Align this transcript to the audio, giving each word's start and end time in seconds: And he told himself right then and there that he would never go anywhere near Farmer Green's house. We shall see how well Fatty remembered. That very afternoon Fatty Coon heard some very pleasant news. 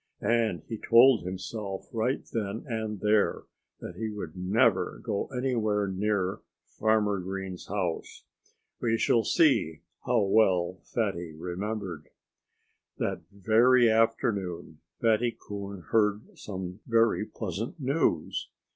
And 0.23 0.63
he 0.67 0.79
told 0.79 1.21
himself 1.23 1.87
right 1.93 2.25
then 2.33 2.63
and 2.65 3.01
there 3.01 3.43
that 3.81 3.97
he 3.97 4.09
would 4.09 4.35
never 4.35 4.97
go 5.03 5.27
anywhere 5.27 5.85
near 5.87 6.39
Farmer 6.65 7.19
Green's 7.19 7.67
house. 7.67 8.23
We 8.81 8.97
shall 8.97 9.23
see 9.23 9.81
how 10.03 10.21
well 10.23 10.79
Fatty 10.85 11.33
remembered. 11.35 12.09
That 12.97 13.21
very 13.31 13.91
afternoon 13.91 14.79
Fatty 14.99 15.37
Coon 15.39 15.81
heard 15.91 16.35
some 16.35 16.79
very 16.87 17.23
pleasant 17.23 17.79
news. 17.79 18.49